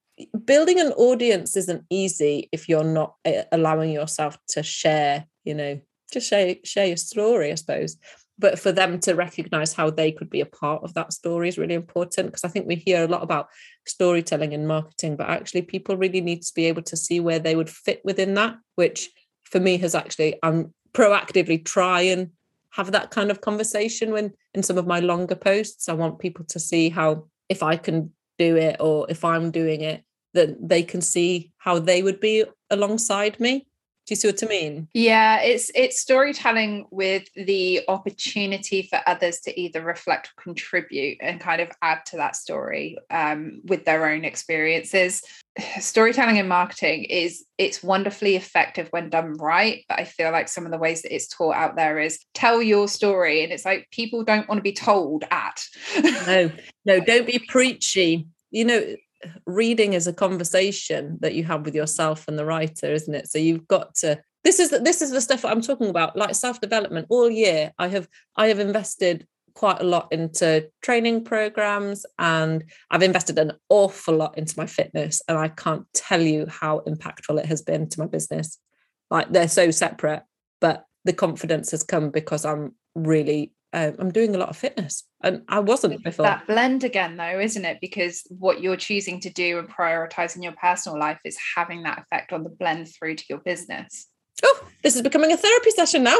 [0.45, 5.81] building an audience isn't easy if you're not eh, allowing yourself to share you know
[6.13, 7.97] just share share your story i suppose
[8.41, 11.59] but for them to recognize how they could be a part of that story is
[11.59, 13.49] really important because I think we hear a lot about
[13.87, 17.55] storytelling and marketing, but actually people really need to be able to see where they
[17.55, 19.11] would fit within that, which
[19.43, 22.31] for me has actually I'm proactively try and
[22.71, 25.89] have that kind of conversation when in some of my longer posts.
[25.89, 29.83] I want people to see how if I can do it or if I'm doing
[29.83, 33.67] it, that they can see how they would be alongside me
[34.11, 34.89] do you see what I mean?
[34.93, 41.39] Yeah, it's it's storytelling with the opportunity for others to either reflect or contribute and
[41.41, 45.23] kind of add to that story um, with their own experiences.
[45.79, 50.67] Storytelling and marketing is it's wonderfully effective when done right, but I feel like some
[50.67, 53.87] of the ways that it's taught out there is tell your story, and it's like
[53.93, 55.65] people don't want to be told at.
[56.27, 56.51] no,
[56.85, 58.27] no, don't be preachy.
[58.51, 58.97] You know,
[59.47, 63.29] reading is a conversation that you have with yourself and the writer isn't it?
[63.29, 66.35] So you've got to this is the, this is the stuff i'm talking about like
[66.35, 72.07] self development all year i have i have invested quite a lot into training programs
[72.19, 76.81] and i've invested an awful lot into my fitness and i can't tell you how
[76.87, 78.59] impactful it has been to my business.
[79.11, 80.23] Like they're so separate
[80.61, 85.05] but the confidence has come because i'm really uh, I'm doing a lot of fitness
[85.23, 86.25] and I wasn't before.
[86.25, 87.79] That blend again, though, isn't it?
[87.81, 91.99] Because what you're choosing to do and prioritizing in your personal life is having that
[91.99, 94.09] effect on the blend through to your business.
[94.43, 96.17] Oh, this is becoming a therapy session now.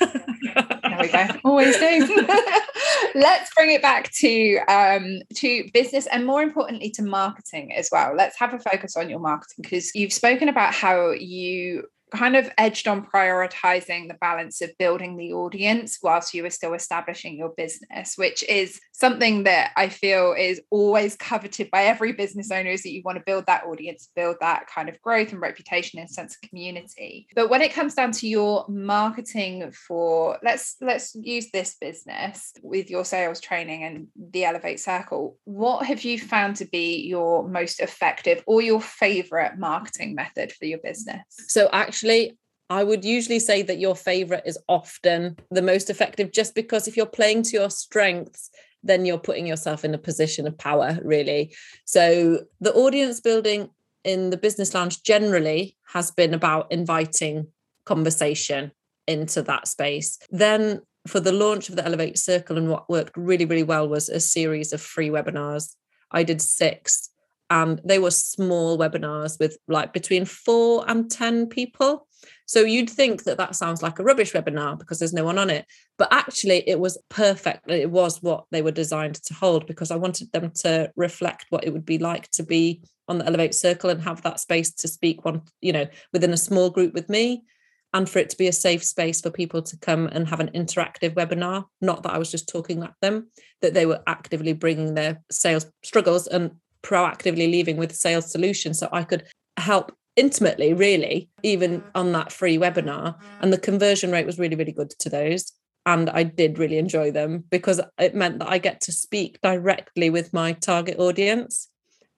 [0.00, 1.26] there we go.
[1.44, 2.24] Always do.
[3.14, 8.14] Let's bring it back to um, to business and more importantly to marketing as well.
[8.16, 12.50] Let's have a focus on your marketing because you've spoken about how you kind of
[12.58, 17.50] edged on prioritizing the balance of building the audience whilst you were still establishing your
[17.56, 22.82] business, which is something that I feel is always coveted by every business owner is
[22.82, 26.10] that you want to build that audience, build that kind of growth and reputation and
[26.10, 27.26] sense of community.
[27.34, 32.90] But when it comes down to your marketing for let's let's use this business with
[32.90, 37.80] your sales training and the Elevate Circle, what have you found to be your most
[37.80, 41.22] effective or your favorite marketing method for your business?
[41.48, 42.36] So actually actually
[42.70, 46.96] I would usually say that your favorite is often the most effective just because if
[46.96, 48.48] you're playing to your strengths,
[48.82, 51.54] then you're putting yourself in a position of power, really.
[51.84, 53.68] So the audience building
[54.04, 57.48] in the business lounge generally has been about inviting
[57.84, 58.72] conversation
[59.06, 60.18] into that space.
[60.30, 64.08] Then for the launch of the Elevate Circle and what worked really, really well was
[64.08, 65.74] a series of free webinars.
[66.10, 67.10] I did six
[67.52, 72.08] and they were small webinars with like between four and 10 people.
[72.46, 75.50] So you'd think that that sounds like a rubbish webinar because there's no one on
[75.50, 75.66] it.
[75.98, 77.70] But actually, it was perfect.
[77.70, 81.64] It was what they were designed to hold because I wanted them to reflect what
[81.64, 84.88] it would be like to be on the Elevate Circle and have that space to
[84.88, 87.44] speak one, you know, within a small group with me
[87.92, 90.50] and for it to be a safe space for people to come and have an
[90.54, 93.28] interactive webinar not that i was just talking at them
[93.60, 98.88] that they were actively bringing their sales struggles and proactively leaving with sales solutions so
[98.92, 99.24] I could
[99.56, 101.84] help intimately really even mm.
[101.94, 103.16] on that free webinar.
[103.40, 105.52] And the conversion rate was really really good to those.
[105.84, 110.10] And I did really enjoy them because it meant that I get to speak directly
[110.10, 111.68] with my target audience.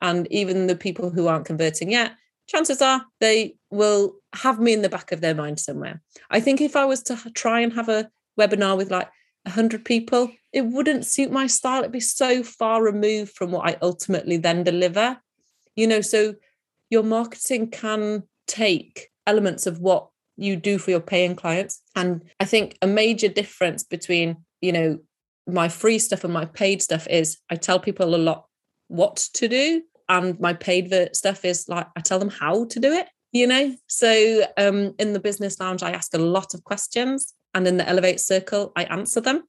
[0.03, 2.13] And even the people who aren't converting yet
[2.47, 6.03] chances are they will have me in the back of their mind somewhere.
[6.31, 9.09] I think if I was to try and have a webinar with like
[9.45, 11.81] 100 people, it wouldn't suit my style.
[11.81, 15.19] It'd be so far removed from what I ultimately then deliver.
[15.77, 16.35] You know, so
[16.91, 21.81] your marketing can take elements of what you do for your paying clients.
[21.97, 24.99] And I think a major difference between you know,
[25.47, 28.47] my free stuff and my paid stuff is I tell people a lot
[28.89, 29.83] what to do.
[30.09, 33.75] And my paid stuff is like I tell them how to do it, you know?
[33.87, 37.35] So um, in the business lounge, I ask a lot of questions.
[37.55, 39.45] And in the Elevate Circle, I answer them.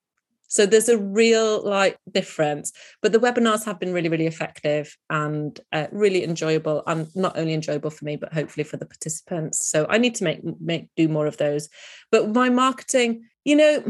[0.47, 2.71] So there's a real like difference.
[3.01, 7.53] But the webinars have been really, really effective and uh, really enjoyable, and not only
[7.53, 9.65] enjoyable for me, but hopefully for the participants.
[9.67, 11.67] So I need to make make do more of those.
[12.11, 13.83] But my marketing, you know,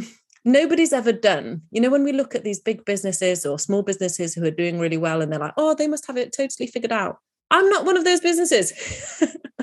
[0.45, 1.63] nobody's ever done.
[1.71, 4.79] You know, when we look at these big businesses or small businesses who are doing
[4.79, 7.17] really well and they're like, oh, they must have it totally figured out.
[7.51, 8.73] I'm not one of those businesses.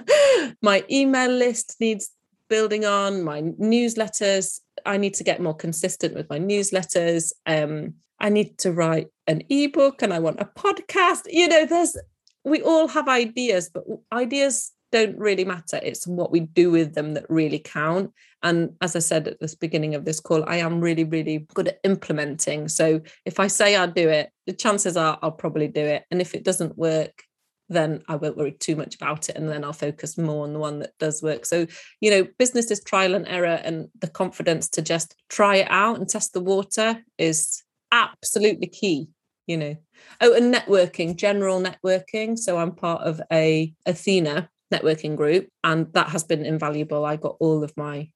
[0.62, 2.10] my email list needs
[2.52, 4.60] building on, my newsletters.
[4.84, 7.32] I need to get more consistent with my newsletters.
[7.46, 11.22] Um, I need to write an ebook and I want a podcast.
[11.30, 11.96] You know, there's
[12.44, 15.80] we all have ideas, but ideas don't really matter.
[15.82, 18.12] It's what we do with them that really count.
[18.42, 21.68] And as I said at the beginning of this call, I am really, really good
[21.68, 22.68] at implementing.
[22.68, 26.04] So if I say I'll do it, the chances are I'll probably do it.
[26.10, 27.24] And if it doesn't work,
[27.72, 29.36] then I won't worry too much about it.
[29.36, 31.46] And then I'll focus more on the one that does work.
[31.46, 31.66] So,
[32.00, 35.98] you know, business is trial and error, and the confidence to just try it out
[35.98, 37.62] and test the water is
[37.92, 39.08] absolutely key
[39.46, 39.76] you know
[40.20, 46.08] oh and networking general networking so i'm part of a athena networking group and that
[46.08, 48.08] has been invaluable i got all of my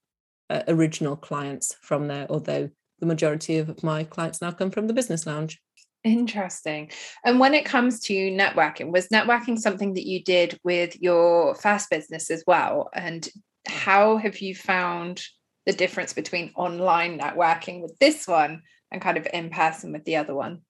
[0.48, 4.94] uh, original clients from there although the majority of my clients now come from the
[4.94, 5.60] business lounge
[6.06, 6.92] Interesting.
[7.24, 11.90] And when it comes to networking, was networking something that you did with your first
[11.90, 12.88] business as well?
[12.92, 13.28] And
[13.66, 15.20] how have you found
[15.66, 20.14] the difference between online networking with this one and kind of in person with the
[20.14, 20.60] other one?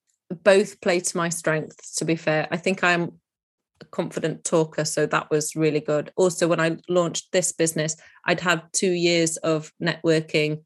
[0.42, 2.48] Both play to my strengths, to be fair.
[2.50, 3.20] I think I'm
[3.82, 4.86] a confident talker.
[4.86, 6.12] So that was really good.
[6.16, 10.62] Also, when I launched this business, I'd had two years of networking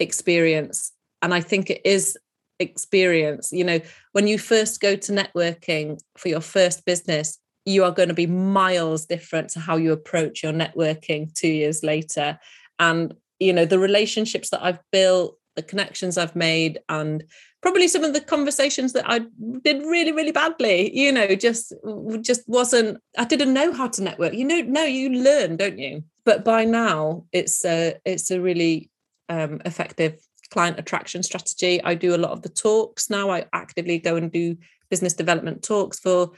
[0.00, 0.90] experience.
[1.22, 2.18] And I think it is
[2.60, 3.52] experience.
[3.52, 3.80] You know,
[4.12, 8.26] when you first go to networking for your first business, you are going to be
[8.26, 12.38] miles different to how you approach your networking two years later.
[12.78, 17.24] And, you know, the relationships that I've built, the connections I've made, and
[17.62, 19.20] probably some of the conversations that I
[19.62, 21.74] did really, really badly, you know, just
[22.22, 24.32] just wasn't, I didn't know how to network.
[24.32, 26.04] You know, no, you learn, don't you?
[26.24, 28.90] But by now it's a it's a really
[29.28, 31.82] um, effective client attraction strategy.
[31.82, 33.30] I do a lot of the talks now.
[33.30, 34.56] I actively go and do
[34.90, 36.32] business development talks for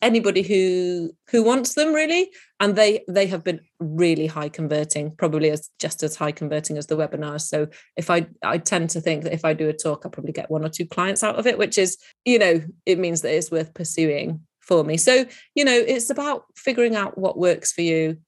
[0.00, 2.30] anybody who who wants them really.
[2.60, 6.86] And they they have been really high converting probably as just as high converting as
[6.86, 10.04] the webinars so if i i tend to think that if i do a talk
[10.04, 12.98] i'll probably get one or two clients out of it which is you know it
[12.98, 14.96] means that it's worth pursuing for me.
[14.96, 18.18] So you know it's about figuring out what works for you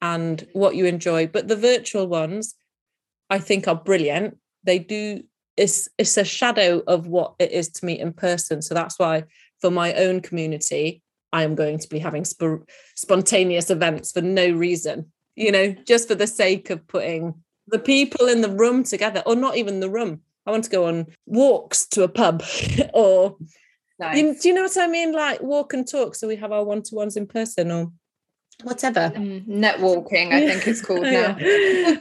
[0.00, 1.28] and what you enjoy.
[1.28, 2.54] But the virtual ones
[3.30, 5.22] i think are brilliant they do
[5.56, 9.22] it's it's a shadow of what it is to meet in person so that's why
[9.60, 11.02] for my own community
[11.34, 12.62] I am going to be having sp-
[12.94, 17.34] spontaneous events for no reason, you know, just for the sake of putting
[17.66, 20.20] the people in the room together, or not even the room.
[20.46, 22.44] I want to go on walks to a pub
[22.94, 23.36] or
[23.98, 24.16] nice.
[24.16, 25.12] you, do you know what I mean?
[25.12, 26.14] Like walk and talk.
[26.14, 27.90] So we have our one to ones in person or
[28.62, 29.12] whatever.
[29.16, 31.36] Mm, net walking, I think it's called now.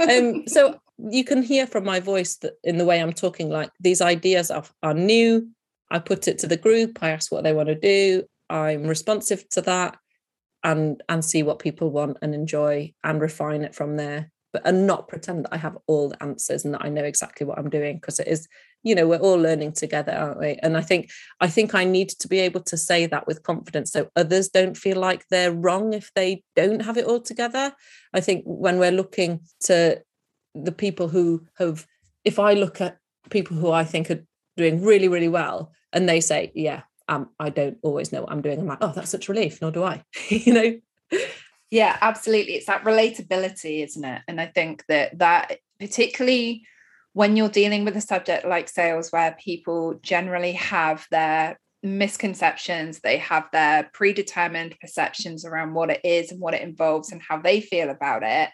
[0.08, 0.80] um, so
[1.10, 4.52] you can hear from my voice that in the way I'm talking, like these ideas
[4.52, 5.50] are, are new.
[5.92, 7.00] I put it to the group.
[7.02, 8.24] I ask what they want to do.
[8.50, 9.98] I'm responsive to that
[10.64, 14.86] and and see what people want and enjoy and refine it from there but and
[14.86, 17.70] not pretend that I have all the answers and that I know exactly what I'm
[17.70, 18.48] doing because it is
[18.84, 21.10] you know we're all learning together aren't we and I think
[21.42, 24.78] I think I need to be able to say that with confidence so others don't
[24.78, 27.74] feel like they're wrong if they don't have it all together
[28.14, 30.02] I think when we're looking to
[30.56, 31.88] the people who have
[32.24, 32.98] if I look at
[33.30, 34.26] people who I think are
[34.58, 38.42] doing really really well and they say yeah um, I don't always know what I'm
[38.42, 38.60] doing.
[38.60, 40.80] I'm like, oh, that's such relief, nor do I, you know?
[41.70, 42.54] Yeah, absolutely.
[42.54, 44.22] It's that relatability, isn't it?
[44.28, 46.66] And I think that that particularly
[47.14, 53.18] when you're dealing with a subject like sales, where people generally have their misconceptions, they
[53.18, 57.60] have their predetermined perceptions around what it is and what it involves and how they
[57.62, 58.50] feel about it,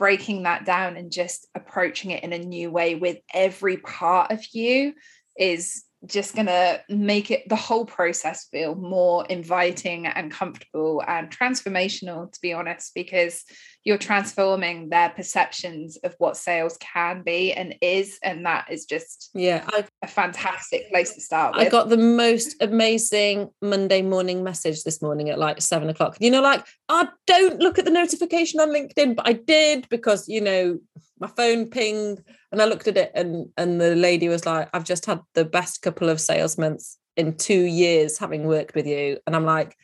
[0.00, 4.42] breaking that down and just approaching it in a new way with every part of
[4.52, 4.94] you
[5.36, 11.30] is just going to make it the whole process feel more inviting and comfortable and
[11.30, 13.44] transformational to be honest because
[13.84, 19.30] you're transforming their perceptions of what sales can be and is and that is just
[19.34, 19.68] yeah
[20.02, 21.66] a fantastic place to start with.
[21.66, 26.30] i got the most amazing monday morning message this morning at like seven o'clock you
[26.30, 30.40] know like i don't look at the notification on linkedin but i did because you
[30.40, 30.78] know
[31.18, 32.22] my phone pinged
[32.52, 35.44] And I looked at it and and the lady was like, I've just had the
[35.44, 39.18] best couple of sales months in two years having worked with you.
[39.26, 39.76] And I'm like,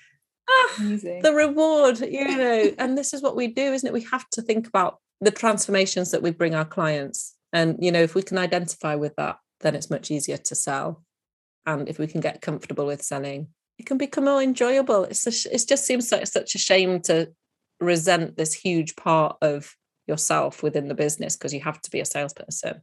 [0.48, 1.22] ah, Amazing.
[1.22, 3.92] the reward, you know, and this is what we do, isn't it?
[3.92, 7.34] We have to think about the transformations that we bring our clients.
[7.52, 11.04] And, you know, if we can identify with that, then it's much easier to sell.
[11.64, 13.48] And if we can get comfortable with selling,
[13.78, 15.04] it can become more enjoyable.
[15.04, 17.32] It's a, it just seems like such a shame to
[17.80, 19.74] resent this huge part of
[20.06, 22.82] yourself within the business because you have to be a salesperson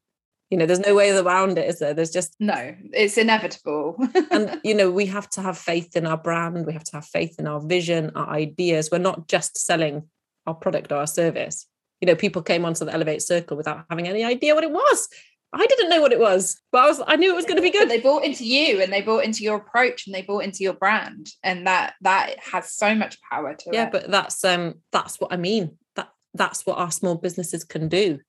[0.50, 3.96] you know there's no way around it is there there's just no it's inevitable
[4.32, 7.06] and you know we have to have faith in our brand we have to have
[7.06, 10.04] faith in our vision our ideas we're not just selling
[10.46, 11.68] our product or our service
[12.02, 15.08] you know people came onto the elevate circle without having any idea what it was
[15.56, 17.62] I didn't know what it was, but I was I knew it was going to
[17.62, 17.90] be good.
[17.90, 20.74] They bought into you and they bought into your approach and they bought into your
[20.74, 21.30] brand.
[21.44, 23.84] And that that has so much power to yeah, it.
[23.84, 25.78] Yeah, but that's um that's what I mean.
[25.96, 28.20] That that's what our small businesses can do.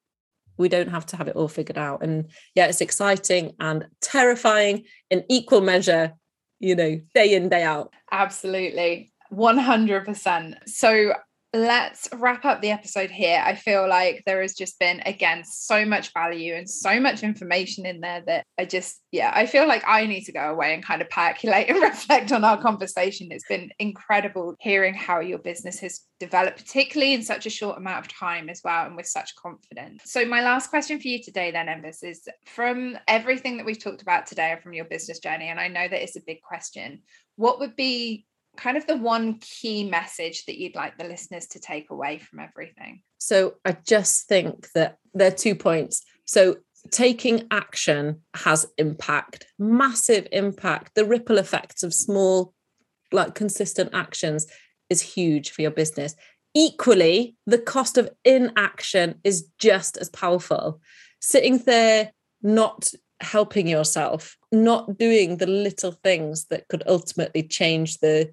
[0.56, 2.02] We don't have to have it all figured out.
[2.02, 6.12] And yeah, it's exciting and terrifying in equal measure,
[6.60, 7.92] you know, day in, day out.
[8.12, 9.12] Absolutely.
[9.32, 10.68] 100%.
[10.68, 11.14] So
[11.54, 13.40] let's wrap up the episode here.
[13.42, 17.86] I feel like there has just been, again, so much value and so much information
[17.86, 20.84] in there that I just, yeah, I feel like I need to go away and
[20.84, 23.28] kind of percolate and reflect on our conversation.
[23.30, 28.04] It's been incredible hearing how your business has developed, particularly in such a short amount
[28.04, 30.02] of time as well, and with such confidence.
[30.06, 34.02] So, my last question for you today, then, Enfys, is from everything that we've talked
[34.02, 37.02] about today and from your business journey, and I know that it's a big question,
[37.36, 38.26] what would be
[38.56, 42.40] kind of the one key message that you'd like the listeners to take away from
[42.40, 43.02] everything?
[43.18, 46.02] So I just think that there are two points.
[46.24, 46.56] So
[46.90, 50.94] taking action has impact, massive impact.
[50.94, 52.52] The ripple effects of small,
[53.12, 54.46] like consistent actions
[54.90, 56.14] is huge for your business.
[56.54, 60.80] Equally, the cost of inaction is just as powerful.
[61.20, 68.32] Sitting there, not helping yourself, not doing the little things that could ultimately change the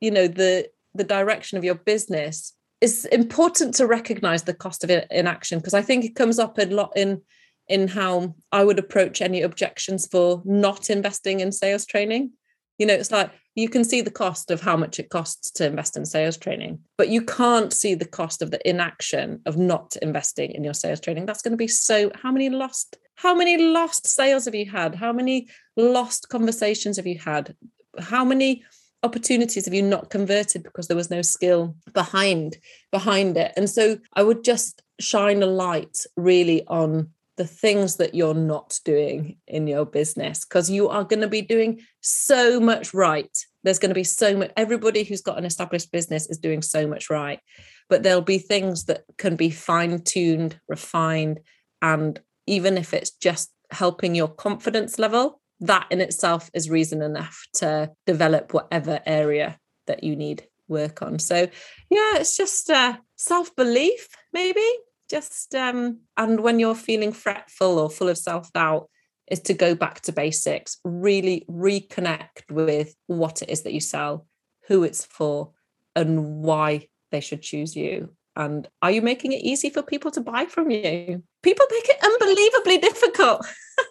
[0.00, 4.90] you know the the direction of your business it's important to recognize the cost of
[5.10, 7.20] inaction because i think it comes up a lot in
[7.68, 12.30] in how i would approach any objections for not investing in sales training.
[12.78, 15.66] You know it's like you can see the cost of how much it costs to
[15.66, 19.96] invest in sales training but you can't see the cost of the inaction of not
[20.02, 21.26] investing in your sales training.
[21.26, 24.94] That's going to be so how many lost how many lost sales have you had?
[24.94, 27.56] How many lost conversations have you had?
[27.98, 28.62] How many
[29.02, 32.56] opportunities have you not converted because there was no skill behind
[32.92, 33.52] behind it?
[33.56, 38.78] And so i would just shine a light really on the things that you're not
[38.84, 43.78] doing in your business because you are going to be doing so much right there's
[43.78, 47.08] going to be so much everybody who's got an established business is doing so much
[47.08, 47.40] right
[47.88, 51.40] but there'll be things that can be fine tuned refined
[51.80, 57.46] and even if it's just helping your confidence level that in itself is reason enough
[57.54, 61.18] to develop whatever area that you need work on.
[61.18, 61.48] So
[61.90, 64.66] yeah, it's just uh, self-belief, maybe.
[65.08, 68.88] Just um, and when you're feeling fretful or full of self-doubt,
[69.30, 74.26] is to go back to basics, really reconnect with what it is that you sell,
[74.66, 75.52] who it's for,
[75.94, 78.10] and why they should choose you.
[78.36, 81.22] And are you making it easy for people to buy from you?
[81.42, 83.46] People make it unbelievably difficult.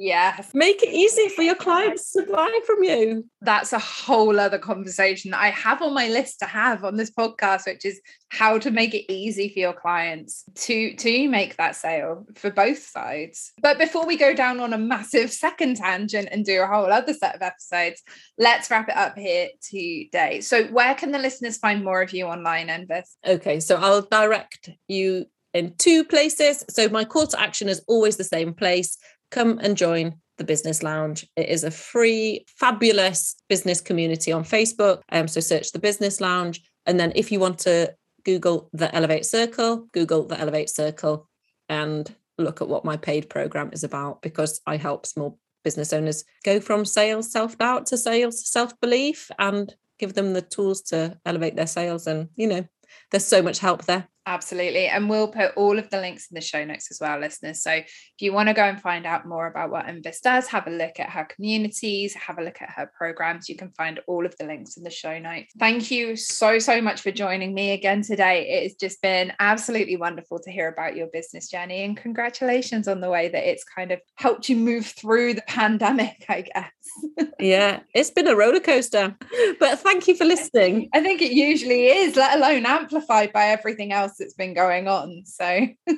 [0.00, 0.52] Yes.
[0.54, 3.28] Make it easy for your clients to buy from you.
[3.40, 7.10] That's a whole other conversation that I have on my list to have on this
[7.10, 11.74] podcast, which is how to make it easy for your clients to, to make that
[11.74, 13.52] sale for both sides.
[13.60, 17.12] But before we go down on a massive second tangent and do a whole other
[17.12, 18.00] set of episodes,
[18.38, 20.40] let's wrap it up here today.
[20.42, 23.16] So where can the listeners find more of you online, Enfys?
[23.26, 26.64] Okay, so I'll direct you in two places.
[26.70, 28.96] So my call to action is always the same place
[29.30, 31.26] come and join the Business Lounge.
[31.36, 35.02] It is a free, fabulous business community on Facebook.
[35.10, 36.62] Um, so search the Business Lounge.
[36.86, 41.28] And then if you want to Google the Elevate Circle, Google the Elevate Circle
[41.68, 46.24] and look at what my paid program is about because I help small business owners
[46.44, 51.18] go from sales self doubt to sales self belief and give them the tools to
[51.26, 52.06] elevate their sales.
[52.06, 52.64] And, you know,
[53.10, 54.08] there's so much help there.
[54.28, 54.88] Absolutely.
[54.88, 57.62] And we'll put all of the links in the show notes as well, listeners.
[57.62, 57.86] So if
[58.18, 61.00] you want to go and find out more about what Enfys does, have a look
[61.00, 63.48] at her communities, have a look at her programs.
[63.48, 65.54] You can find all of the links in the show notes.
[65.58, 68.46] Thank you so, so much for joining me again today.
[68.50, 73.00] It has just been absolutely wonderful to hear about your business journey and congratulations on
[73.00, 77.28] the way that it's kind of helped you move through the pandemic, I guess.
[77.40, 79.16] yeah, it's been a roller coaster,
[79.58, 80.90] but thank you for listening.
[80.92, 85.22] I think it usually is, let alone amplified by everything else that's been going on.
[85.24, 85.68] So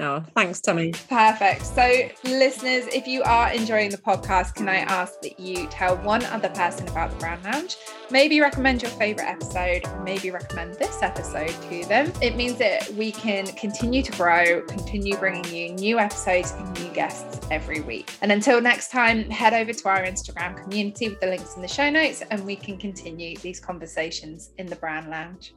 [0.00, 0.92] Oh, thanks, Tammi.
[1.10, 1.66] Perfect.
[1.66, 6.24] So, listeners, if you are enjoying the podcast, can I ask that you tell one
[6.24, 7.76] other person about the Brand Lounge?
[8.10, 12.12] Maybe recommend your favorite episode, maybe recommend this episode to them.
[12.22, 16.90] It means that we can continue to grow, continue bringing you new episodes and new
[16.94, 18.10] guests every week.
[18.22, 21.68] And until next time, head over to our Instagram community with the links in the
[21.68, 25.52] show notes and we can continue these conversations in the Brand Lounge.